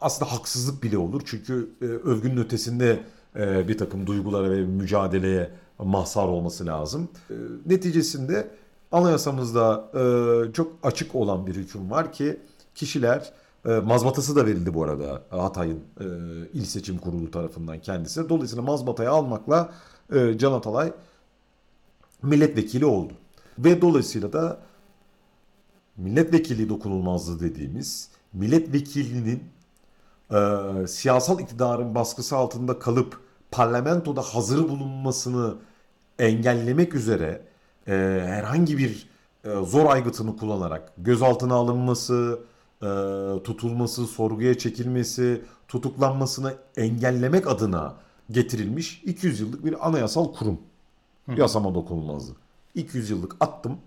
[0.00, 1.22] aslında haksızlık bile olur.
[1.24, 3.00] Çünkü e, övgünün ötesinde
[3.36, 7.08] e, bir takım duygulara ve mücadeleye mahsar olması lazım.
[7.30, 7.34] E,
[7.66, 8.50] neticesinde
[8.92, 12.40] anayasamızda e, çok açık olan bir hüküm var ki
[12.74, 13.32] kişiler
[13.66, 16.04] e, mazbatası da verildi bu arada Hatay'ın e,
[16.52, 18.28] il seçim kurulu tarafından kendisine.
[18.28, 19.72] Dolayısıyla mazbatayı almakla
[20.12, 20.92] e, Can Atalay
[22.22, 23.12] milletvekili oldu.
[23.58, 24.58] Ve dolayısıyla da
[25.96, 29.44] milletvekili dokunulmazlığı dediğimiz milletvekilinin
[30.30, 33.25] e, siyasal iktidarın baskısı altında kalıp
[33.56, 35.54] parlamentoda hazır bulunmasını
[36.18, 37.42] engellemek üzere
[37.88, 37.92] e,
[38.26, 39.08] herhangi bir
[39.44, 42.38] e, zor aygıtını kullanarak gözaltına alınması,
[42.82, 42.86] e,
[43.44, 47.94] tutulması, sorguya çekilmesi, tutuklanmasını engellemek adına
[48.30, 50.58] getirilmiş 200 yıllık bir anayasal kurum.
[51.36, 52.34] Yasama dokunulmazlığı.
[52.74, 53.78] 200 yıllık attım.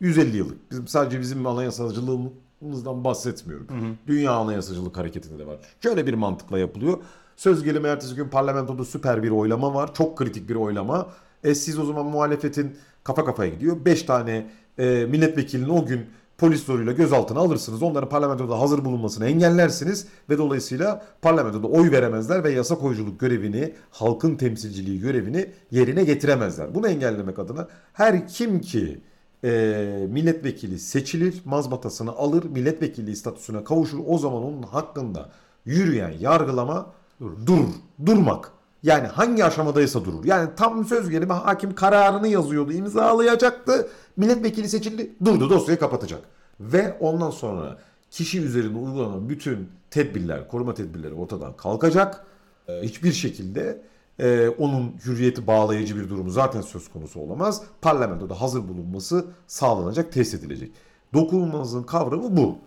[0.00, 0.70] 150 yıllık.
[0.70, 3.66] Bizim sadece bizim anayasacılığımızdan bahsetmiyorum.
[4.06, 5.56] Dünya anayasacılık hareketinde de var.
[5.82, 6.98] Şöyle bir mantıkla yapılıyor.
[7.36, 9.94] Söz gelimi ertesi gün parlamentoda süper bir oylama var.
[9.94, 11.06] Çok kritik bir oylama.
[11.44, 13.84] E siz o zaman muhalefetin kafa kafaya gidiyor.
[13.84, 14.46] 5 tane
[14.78, 16.06] e, milletvekilini o gün
[16.38, 17.82] polis zoruyla gözaltına alırsınız.
[17.82, 24.36] Onların parlamentoda hazır bulunmasını engellersiniz ve dolayısıyla parlamentoda oy veremezler ve yasa koyuculuk görevini, halkın
[24.36, 26.74] temsilciliği görevini yerine getiremezler.
[26.74, 29.00] Bunu engellemek adına her kim ki
[29.44, 33.98] e, milletvekili seçilir, mazbatasını alır, milletvekili statüsüne kavuşur.
[34.06, 35.30] O zaman onun hakkında
[35.64, 37.68] yürüyen yargılama durur,
[38.06, 38.50] durmak.
[38.82, 40.24] Yani hangi aşamadaysa durur.
[40.24, 43.88] Yani tam söz gelimi hakim kararını yazıyordu, imzalayacaktı.
[44.16, 46.20] Milletvekili seçildi, durdu, dosyayı kapatacak.
[46.60, 47.78] Ve ondan sonra
[48.10, 52.24] kişi üzerinde uygulanan bütün tedbirler, koruma tedbirleri ortadan kalkacak.
[52.68, 53.82] Ee, hiçbir şekilde
[54.18, 57.62] e, onun hürriyeti bağlayıcı bir durumu zaten söz konusu olamaz.
[57.80, 60.72] Parlamentoda hazır bulunması sağlanacak, test edilecek.
[61.14, 62.58] Dokunulmazlığın kavramı bu.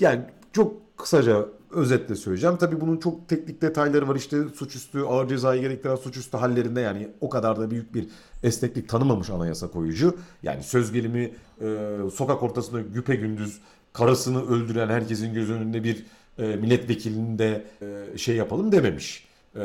[0.00, 0.20] Yani
[0.52, 2.56] çok kısaca özetle söyleyeceğim.
[2.56, 4.16] Tabii bunun çok teknik detayları var.
[4.16, 8.08] İşte suçüstü, ağır cezayı gerektiren suçüstü hallerinde yani o kadar da büyük bir
[8.42, 10.16] esneklik tanımamış anayasa koyucu.
[10.42, 13.60] Yani söz gelimi e, sokak ortasında güpe gündüz
[13.92, 16.06] karısını öldüren herkesin göz önünde bir
[16.38, 19.26] e, milletvekilini de e, şey yapalım dememiş.
[19.54, 19.60] E,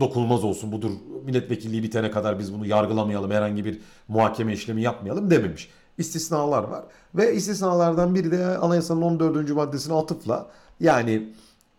[0.00, 0.90] dokunulmaz olsun budur
[1.24, 5.70] milletvekilliği bitene kadar biz bunu yargılamayalım herhangi bir muhakeme işlemi yapmayalım dememiş.
[5.98, 9.50] İstisnalar var ve istisnalardan biri de anayasanın 14.
[9.50, 10.46] maddesine atıfla
[10.80, 11.28] yani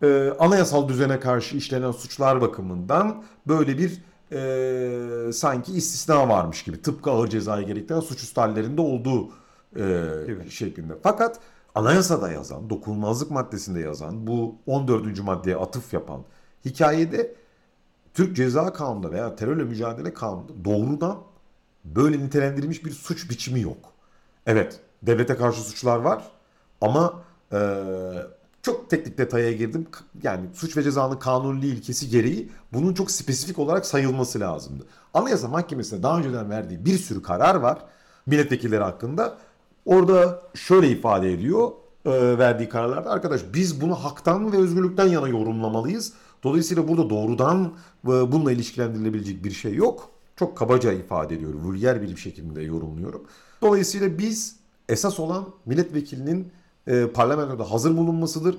[0.02, 6.82] e, anayasal düzene karşı işlenen suçlar bakımından böyle bir e, sanki istisna varmış gibi.
[6.82, 9.28] Tıpkı ağır cezaya gerektiren suçüstü hallerinde olduğu
[9.76, 10.50] e, Gibi.
[10.50, 10.92] şeklinde.
[11.02, 11.40] Fakat
[11.74, 15.20] anayasada yazan, dokunulmazlık maddesinde yazan, bu 14.
[15.20, 16.24] maddeye atıf yapan
[16.64, 17.34] hikayede
[18.14, 21.18] Türk Ceza Kanunu'nda veya terörle mücadele kanununda doğrudan
[21.84, 23.92] böyle nitelendirilmiş bir suç biçimi yok.
[24.46, 26.24] Evet, devlete karşı suçlar var
[26.80, 27.58] ama eee,
[28.62, 29.86] çok teknik detaya girdim.
[30.22, 34.86] Yani suç ve cezanın kanuni ilkesi gereği bunun çok spesifik olarak sayılması lazımdı.
[35.14, 37.78] Anayasa Mahkemesi'ne daha önceden verdiği bir sürü karar var
[38.26, 39.36] milletvekilleri hakkında.
[39.84, 41.70] Orada şöyle ifade ediyor
[42.06, 46.12] eee, verdiği kararlarda arkadaş biz bunu haktan ve özgürlükten yana yorumlamalıyız.
[46.42, 47.64] Dolayısıyla burada doğrudan
[48.04, 50.08] e, bununla ilişkilendirilebilecek bir şey yok.
[50.36, 51.60] Çok kabaca ifade ediyorum.
[51.64, 53.22] Vulyer bir şekilde yorumluyorum.
[53.62, 54.56] Dolayısıyla biz
[54.88, 56.52] esas olan milletvekilinin
[56.90, 58.56] e, parlamentoda hazır bulunmasıdır.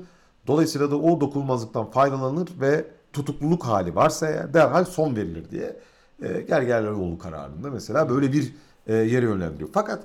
[0.47, 5.79] Dolayısıyla da o dokunulmazlıktan faydalanır ve tutukluluk hali varsa eğer derhal son verilir diye
[6.21, 8.55] e, Gergerlioğlu kararında mesela böyle bir
[8.87, 9.69] e, yere yönlendiriyor.
[9.73, 10.03] Fakat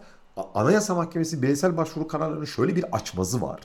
[0.55, 3.61] Anayasa Mahkemesi bireysel başvuru kararlarının şöyle bir açmazı var.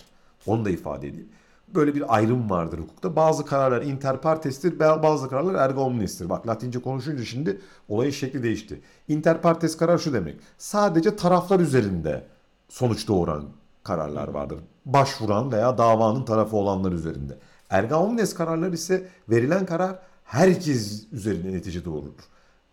[0.45, 1.30] Onu da ifade edeyim.
[1.76, 3.15] Böyle bir ayrım vardır hukukta.
[3.15, 6.30] Bazı kararlar inter partestir, ba- bazı kararlar erga omnes'tir.
[6.30, 8.82] Bak Latince konuşunca şimdi olayın şekli değişti.
[9.08, 10.39] Inter partes karar şu demek.
[10.58, 12.28] Sadece taraflar üzerinde
[12.69, 13.43] sonuç doğuran
[13.84, 14.60] kararlar vardır.
[14.86, 17.38] Başvuran veya davanın tarafı olanlar üzerinde.
[17.70, 22.12] Erga omnes kararlar ise verilen karar herkes üzerinde netice doğurur.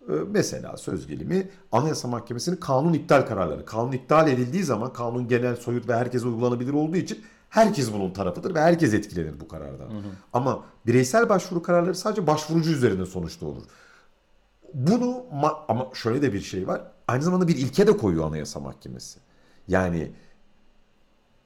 [0.09, 3.64] Ee, Mesela söz gelimi Anayasa Mahkemesi'nin kanun iptal kararları.
[3.64, 8.55] Kanun iptal edildiği zaman kanun genel soyut ve herkese uygulanabilir olduğu için herkes bunun tarafıdır
[8.55, 9.88] ve herkes etkilenir bu karardan.
[10.33, 13.62] Ama bireysel başvuru kararları sadece başvurucu üzerinde sonuç doğurur.
[14.75, 16.83] Bunu ma- ama şöyle de bir şey var.
[17.09, 19.18] Aynı zamanda bir ilke de koyuyor Anayasa Mahkemesi.
[19.68, 20.12] Yani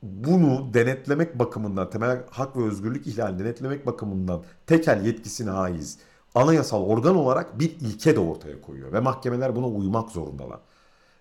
[0.02, 5.98] bunu denetlemek bakımından, temel hak ve özgürlük ihlalini denetlemek bakımından tekel yetkisine haiz
[6.34, 8.92] anayasal organ olarak bir ilke de ortaya koyuyor.
[8.92, 10.60] Ve mahkemeler buna uymak zorundalar.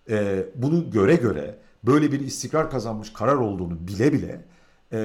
[0.09, 4.45] Ee, bunu göre göre böyle bir istikrar kazanmış karar olduğunu bile bile
[4.91, 4.99] e,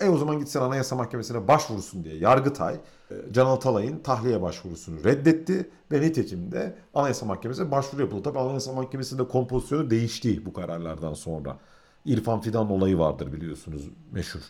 [0.00, 2.74] e o zaman gitsen Anayasa Mahkemesi'ne başvursun diye Yargıtay
[3.10, 8.22] e, Can Atalay'ın tahliye başvurusunu reddetti ve nitekim de Anayasa Mahkemesi'ne başvuru yapıldı.
[8.22, 11.58] Tabii Anayasa Mahkemesi'nde kompozisyonu değişti bu kararlardan sonra.
[12.04, 14.40] İrfan Fidan olayı vardır biliyorsunuz meşhur.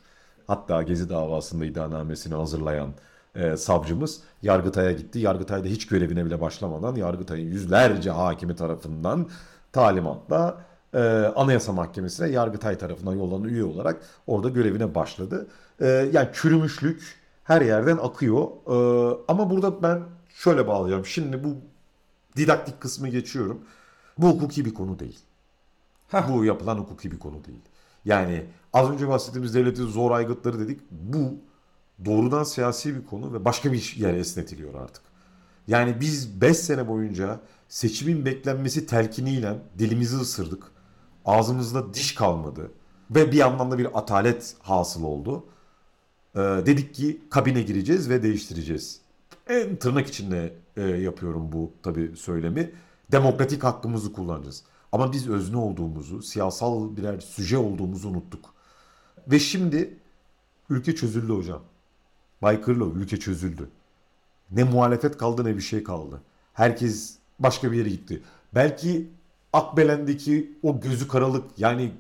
[0.47, 2.95] Hatta Gezi davasında iddianamesini hazırlayan
[3.35, 5.19] e, savcımız Yargıtay'a gitti.
[5.19, 9.29] Yargıtay'da hiç görevine bile başlamadan Yargıtay'ın yüzlerce hakimi tarafından
[9.73, 10.99] talimatla e,
[11.37, 15.47] Anayasa Mahkemesi'ne Yargıtay tarafından yollanan üye olarak orada görevine başladı.
[15.81, 18.49] E, yani çürümüşlük her yerden akıyor.
[18.67, 18.75] E,
[19.29, 21.07] ama burada ben şöyle bağlayacağım.
[21.07, 21.57] Şimdi bu
[22.37, 23.61] didaktik kısmı geçiyorum.
[24.19, 25.19] Bu hukuki bir konu değil.
[26.29, 27.61] Bu yapılan hukuki bir konu değil.
[28.05, 30.81] Yani az önce bahsettiğimiz devletin zor aygıtları dedik.
[30.91, 31.35] Bu
[32.05, 35.03] doğrudan siyasi bir konu ve başka bir yere esnetiliyor artık.
[35.67, 40.63] Yani biz 5 sene boyunca seçimin beklenmesi telkiniyle dilimizi ısırdık.
[41.25, 42.71] Ağzımızda diş kalmadı.
[43.11, 45.45] Ve bir anlamda bir atalet hasıl oldu.
[46.35, 49.01] Ee, dedik ki kabine gireceğiz ve değiştireceğiz.
[49.49, 52.73] En tırnak içinde e, yapıyorum bu tabii söylemi.
[53.13, 54.65] Demokratik hakkımızı kullanacağız.
[54.93, 58.55] Ama biz özne olduğumuzu, siyasal birer süje olduğumuzu unuttuk.
[59.29, 59.99] Ve şimdi
[60.71, 61.63] ülke çözüldü hocam.
[62.43, 63.69] Baykırlı ülke çözüldü.
[64.51, 66.23] Ne muhalefet kaldı ne bir şey kaldı.
[66.55, 68.23] Herkes başka bir yere gitti.
[68.55, 69.11] Belki
[69.53, 71.93] Akbelen'deki o gözü karalık yani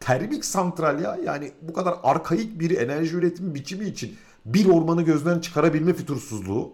[0.00, 5.40] termik santral ya yani bu kadar arkaik bir enerji üretimi biçimi için bir ormanı gözden
[5.40, 6.72] çıkarabilme fütursuzluğu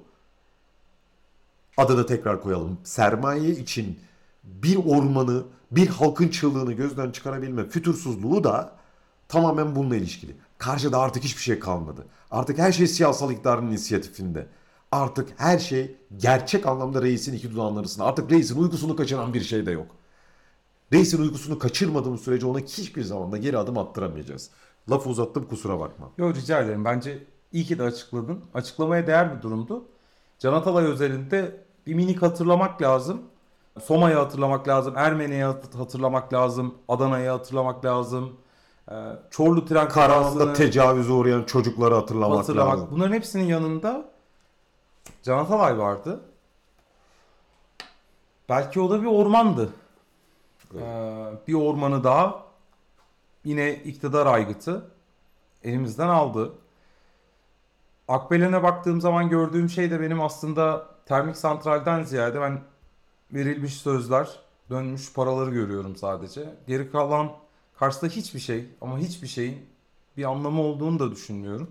[1.76, 2.78] adını tekrar koyalım.
[2.84, 3.98] Sermaye için
[4.62, 8.72] bir ormanı, bir halkın çığlığını gözden çıkarabilme fütursuzluğu da
[9.28, 10.36] tamamen bununla ilişkili.
[10.58, 12.06] Karşıda artık hiçbir şey kalmadı.
[12.30, 14.46] Artık her şey siyasal iktidarın inisiyatifinde.
[14.92, 18.04] Artık her şey gerçek anlamda reisin iki dudağının arasında.
[18.04, 19.86] Artık reisin uykusunu kaçıran bir şey de yok.
[20.92, 24.50] Reisin uykusunu kaçırmadığımız sürece ona hiçbir zaman da geri adım attıramayacağız.
[24.90, 26.10] Lafı uzattım kusura bakma.
[26.18, 26.84] Yok rica ederim.
[26.84, 28.40] Bence iyi ki de açıkladın.
[28.54, 29.84] Açıklamaya değer bir durumdu.
[30.38, 33.22] Can Atalay özelinde bir minik hatırlamak lazım.
[33.80, 34.94] Soma'yı hatırlamak lazım.
[34.96, 36.74] Ermeni'yi hat- hatırlamak lazım.
[36.88, 38.36] Adana'yı hatırlamak lazım.
[38.90, 38.94] Ee,
[39.30, 42.72] Çorlu tren kazasını tecavüze uğrayan çocukları hatırlamak, hatırlamak.
[42.74, 42.88] lazım.
[42.90, 44.04] Bunların hepsinin yanında
[45.22, 46.20] Can Atalay vardı.
[48.48, 49.68] Belki o da bir ormandı.
[50.74, 52.44] Ee, bir ormanı daha
[53.44, 54.90] yine iktidar aygıtı
[55.64, 56.52] elimizden aldı.
[58.08, 62.60] Akbelen'e baktığım zaman gördüğüm şey de benim aslında termik santralden ziyade ben
[63.32, 64.28] verilmiş sözler,
[64.70, 66.54] dönmüş paraları görüyorum sadece.
[66.66, 67.32] Geri kalan
[67.78, 69.66] karşısında hiçbir şey ama hiçbir şeyin
[70.16, 71.70] bir anlamı olduğunu da düşünmüyorum.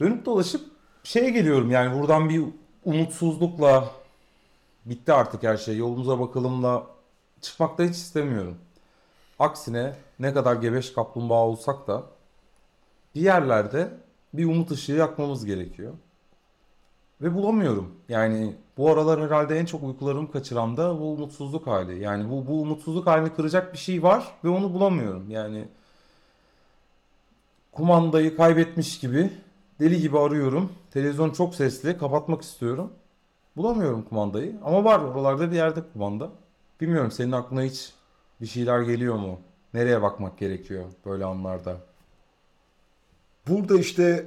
[0.00, 0.70] Dönüp dolaşıp
[1.04, 2.44] şeye geliyorum yani buradan bir
[2.84, 3.90] umutsuzlukla
[4.84, 6.86] bitti artık her şey yolumuza bakalımla
[7.40, 8.58] çıkmak da hiç istemiyorum.
[9.38, 12.02] Aksine ne kadar gebeş kaplumbağa olsak da
[13.14, 13.90] bir yerlerde
[14.34, 15.92] bir umut ışığı yakmamız gerekiyor.
[17.22, 17.94] Ve bulamıyorum.
[18.08, 22.02] Yani bu aralar herhalde en çok uykularımı kaçıran da bu umutsuzluk hali.
[22.02, 25.30] Yani bu, bu umutsuzluk halini kıracak bir şey var ve onu bulamıyorum.
[25.30, 25.64] Yani
[27.72, 29.30] kumandayı kaybetmiş gibi
[29.80, 30.72] deli gibi arıyorum.
[30.90, 32.92] Televizyon çok sesli, kapatmak istiyorum.
[33.56, 36.30] Bulamıyorum kumandayı ama var oralarda bir yerde kumanda.
[36.80, 37.92] Bilmiyorum senin aklına hiç
[38.40, 39.40] bir şeyler geliyor mu?
[39.74, 41.76] Nereye bakmak gerekiyor böyle anlarda?
[43.48, 44.26] Burada işte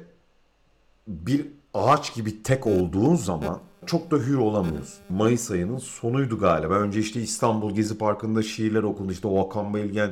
[1.07, 4.99] bir ağaç gibi tek olduğun zaman çok da hür olamıyorsun.
[5.09, 6.73] Mayıs ayının sonuydu galiba.
[6.73, 9.11] Önce işte İstanbul Gezi Parkı'nda şiirler okundu.
[9.11, 10.11] İşte o Hakan Belgen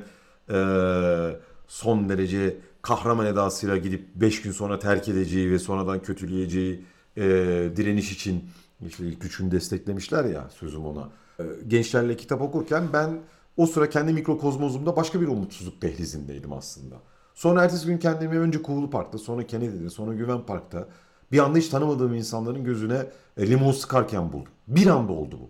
[0.50, 6.86] eee, son derece kahraman edasıyla gidip 5 gün sonra terk edeceği ve sonradan kötüleyeceği
[7.18, 8.44] eee, direniş için
[8.88, 11.10] işte ilk üçünü desteklemişler ya sözüm ona.
[11.40, 13.20] Eee, gençlerle kitap okurken ben
[13.58, 16.96] o sıra kendi mikrokozmozumda başka bir umutsuzluk dehlizindeydim aslında.
[17.36, 20.88] Sonra ertesi gün kendimi önce Kuğulu Park'ta, sonra Kennedy'de, sonra Güven Park'ta
[21.32, 23.06] bir anda hiç tanımadığım insanların gözüne
[23.38, 24.52] e, limon sıkarken buldum.
[24.68, 25.50] Bir anda oldu bu.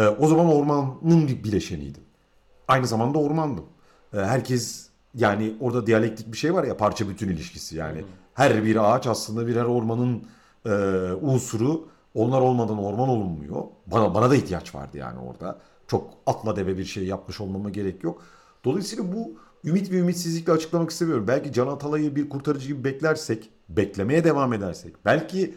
[0.00, 2.02] E, o zaman ormanın bir bileşeniydim.
[2.68, 3.64] Aynı zamanda ormandım.
[4.14, 8.04] E, herkes yani orada diyalektik bir şey var ya parça bütün ilişkisi yani.
[8.34, 10.22] Her bir ağaç aslında birer ormanın
[10.66, 10.70] e,
[11.20, 11.88] unsuru.
[12.14, 13.62] Onlar olmadan orman olunmuyor.
[13.86, 15.58] Bana bana da ihtiyaç vardı yani orada.
[15.86, 18.22] Çok atla deve bir şey yapmış olmama gerek yok.
[18.64, 19.32] Dolayısıyla bu
[19.64, 21.24] ümit ve ümitsizlikle açıklamak istemiyorum.
[21.28, 25.54] Belki Can Atalay'ı bir kurtarıcı gibi beklersek, beklemeye devam edersek, belki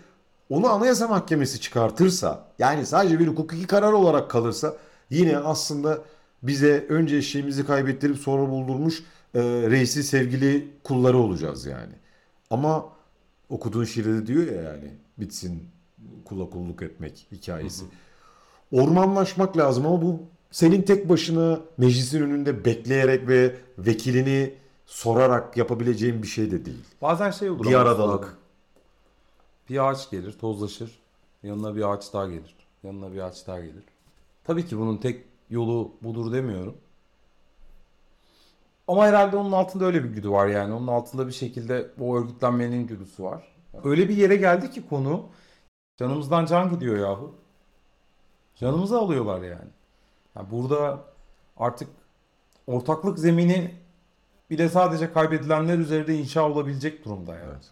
[0.50, 4.76] onu Anayasa Mahkemesi çıkartırsa, yani sadece bir hukuki karar olarak kalırsa
[5.10, 6.02] yine aslında
[6.44, 11.94] bize önce eşeğimizi kaybettirip sonra buldurmuş e, reisi sevgili kulları olacağız yani.
[12.50, 12.86] Ama
[13.50, 15.64] okuduğun şiirde de diyor ya yani bitsin
[16.26, 17.86] kula kulluk etmek hikayesi.
[18.72, 24.54] Ormanlaşmak lazım ama bu senin tek başına meclisin önünde bekleyerek ve vekilini
[24.86, 26.84] sorarak yapabileceğin bir şey de değil.
[27.02, 28.38] Bazen şey olur Bir ama aradalık.
[29.70, 31.00] Bir ağaç gelir, tozlaşır.
[31.44, 32.56] Yanına bir ağaç daha gelir.
[32.84, 33.84] Yanına bir ağaç daha gelir.
[34.44, 36.78] Tabii ki bunun tek yolu budur demiyorum.
[38.88, 40.74] Ama herhalde onun altında öyle bir güdü var yani.
[40.74, 43.48] Onun altında bir şekilde o örgütlenmenin güdüsü var.
[43.84, 45.26] Öyle bir yere geldi ki konu
[45.98, 47.36] canımızdan can gidiyor yahu.
[48.56, 49.70] Canımızı alıyorlar yani.
[50.38, 51.04] Yani burada
[51.58, 51.90] artık
[52.68, 53.76] ortaklık zemini
[54.50, 57.52] bile sadece kaybedilenler üzerinde inşa olabilecek durumda yani.
[57.52, 57.72] Evet.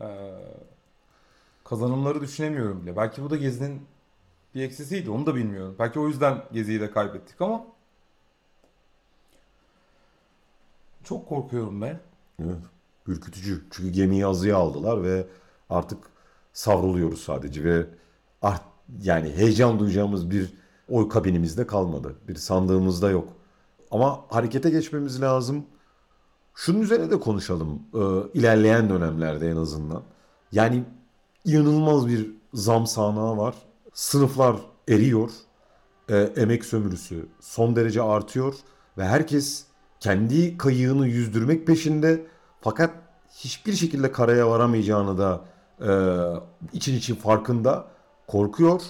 [0.00, 0.06] Ee,
[1.64, 2.96] kazanımları düşünemiyorum bile.
[2.96, 3.86] Belki bu da Gezi'nin
[4.54, 5.10] bir eksisiydi.
[5.10, 5.76] Onu da bilmiyorum.
[5.78, 7.64] Belki o yüzden Gezi'yi de kaybettik ama
[11.04, 12.00] çok korkuyorum be.
[12.42, 12.56] Evet.
[13.06, 13.64] Ürkütücü.
[13.70, 15.26] Çünkü gemiyi azıya aldılar ve
[15.70, 15.98] artık
[16.52, 17.86] savruluyoruz sadece ve
[18.42, 18.62] art,
[19.02, 20.54] yani heyecan duyacağımız bir
[20.88, 22.16] oy kabinimizde kalmadı.
[22.28, 23.28] Bir sandığımızda yok.
[23.90, 25.66] Ama harekete geçmemiz lazım.
[26.54, 27.82] Şunun üzerine de konuşalım.
[27.94, 27.98] Ee,
[28.38, 30.02] ilerleyen dönemlerde en azından.
[30.52, 30.84] Yani
[31.44, 33.54] inanılmaz bir zam sahnağı var.
[33.94, 34.56] Sınıflar
[34.88, 35.30] eriyor.
[36.10, 38.54] Ee, emek sömürüsü son derece artıyor
[38.98, 39.66] ve herkes
[40.00, 42.26] kendi kayığını yüzdürmek peşinde
[42.60, 42.90] fakat
[43.30, 45.44] hiçbir şekilde karaya varamayacağını da
[45.80, 45.90] e,
[46.72, 47.86] için için farkında
[48.26, 48.82] korkuyor.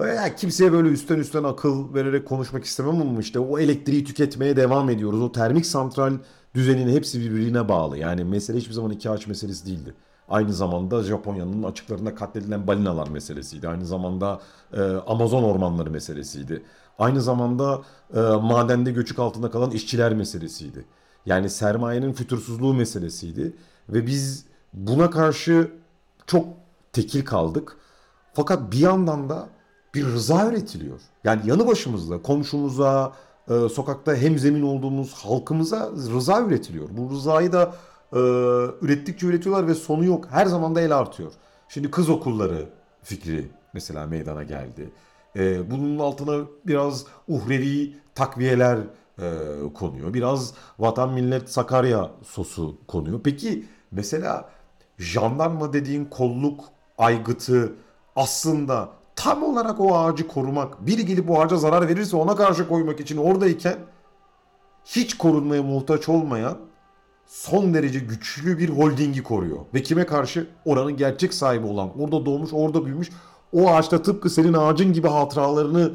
[0.00, 4.90] Ya kimseye böyle üstten üstten akıl vererek konuşmak istemem ama işte o elektriği tüketmeye devam
[4.90, 5.22] ediyoruz.
[5.22, 6.18] O termik santral
[6.54, 7.98] düzeninin hepsi birbirine bağlı.
[7.98, 9.94] Yani mesele hiçbir zaman iki ağaç meselesi değildi.
[10.28, 13.68] Aynı zamanda Japonya'nın açıklarında katledilen balinalar meselesiydi.
[13.68, 14.40] Aynı zamanda
[14.72, 16.62] e, Amazon ormanları meselesiydi.
[16.98, 17.82] Aynı zamanda
[18.14, 20.84] e, madende göçük altında kalan işçiler meselesiydi.
[21.26, 23.56] Yani sermayenin fütursuzluğu meselesiydi.
[23.88, 25.70] Ve biz buna karşı
[26.26, 26.46] çok
[26.92, 27.76] tekil kaldık.
[28.34, 29.48] Fakat bir yandan da
[29.94, 31.00] bir rıza üretiliyor.
[31.24, 33.12] Yani yanı başımızda, komşumuza,
[33.48, 36.88] e, sokakta hemzemin olduğumuz halkımıza rıza üretiliyor.
[36.90, 37.74] Bu rızayı da
[38.12, 38.18] e,
[38.82, 40.26] ürettikçe üretiyorlar ve sonu yok.
[40.30, 41.32] Her zaman da el artıyor.
[41.68, 42.68] Şimdi kız okulları
[43.02, 44.90] fikri mesela meydana geldi.
[45.36, 48.78] E, bunun altına biraz uhrevi takviyeler
[49.18, 49.28] e,
[49.74, 50.14] konuyor.
[50.14, 53.20] Biraz vatan millet Sakarya sosu konuyor.
[53.24, 54.50] Peki mesela
[54.98, 56.64] jandarma dediğin kolluk
[56.98, 57.72] aygıtı
[58.16, 63.00] aslında tam olarak o ağacı korumak, biri gelip o ağaca zarar verirse ona karşı koymak
[63.00, 63.78] için oradayken
[64.84, 66.58] hiç korunmaya muhtaç olmayan
[67.26, 69.58] son derece güçlü bir holdingi koruyor.
[69.74, 70.46] Ve kime karşı?
[70.64, 73.10] Oranın gerçek sahibi olan, orada doğmuş, orada büyümüş,
[73.52, 75.92] o ağaçta tıpkı senin ağacın gibi hatıralarını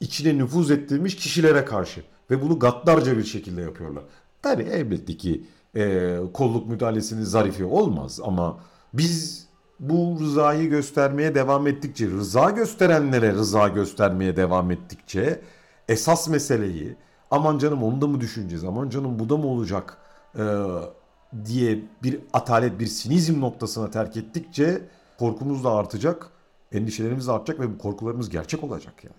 [0.00, 2.04] içine nüfuz ettirmiş kişilere karşı.
[2.30, 4.04] Ve bunu gaddarca bir şekilde yapıyorlar.
[4.42, 5.44] Tabii elbette ki
[5.76, 8.58] e, kolluk müdahalesinin zarifi olmaz ama
[8.92, 9.46] biz
[9.80, 15.40] bu rızayı göstermeye devam ettikçe, rıza gösterenlere rıza göstermeye devam ettikçe
[15.88, 16.96] esas meseleyi
[17.30, 19.98] aman canım onu da mı düşüneceğiz, aman canım bu da mı olacak
[20.38, 20.44] e,
[21.44, 24.82] diye bir atalet, bir sinizm noktasına terk ettikçe
[25.18, 26.30] korkumuz da artacak,
[26.72, 29.16] endişelerimiz de artacak ve bu korkularımız gerçek olacak yani.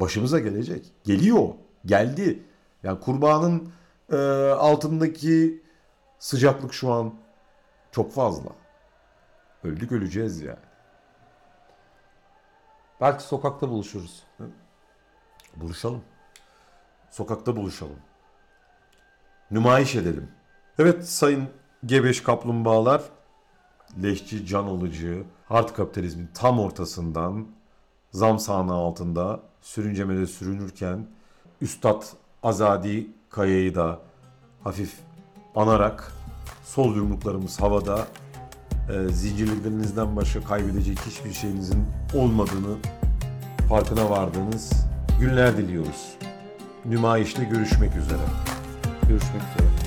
[0.00, 0.92] Başımıza gelecek.
[1.04, 1.48] Geliyor.
[1.86, 2.42] Geldi.
[2.82, 3.68] Yani kurbanın
[4.12, 4.16] e,
[4.50, 5.62] altındaki
[6.18, 7.14] sıcaklık şu an
[7.92, 8.50] çok fazla.
[9.64, 10.58] Öldük öleceğiz yani.
[13.00, 14.22] Belki sokakta buluşuruz.
[15.56, 16.02] Buluşalım.
[17.10, 17.98] Sokakta buluşalım.
[19.50, 20.28] Nümayiş edelim.
[20.78, 21.48] Evet sayın
[21.86, 23.02] gebeş kaplumbağalar,
[24.02, 27.46] leşçi, can alıcı, hard kapitalizmin tam ortasından
[28.12, 31.06] zam sahne altında sürüncemede sürünürken
[31.60, 32.02] Üstad
[32.42, 34.00] Azadi Kaya'yı da
[34.64, 34.94] hafif
[35.54, 36.12] anarak
[36.64, 38.06] sol yumruklarımız havada
[38.88, 41.84] e, zincirlerinizden başka kaybedecek hiçbir şeyinizin
[42.14, 42.76] olmadığını
[43.68, 44.72] farkına vardığınız
[45.20, 46.12] günler diliyoruz.
[46.84, 48.22] Nümayişte görüşmek üzere.
[49.08, 49.77] Görüşmek üzere.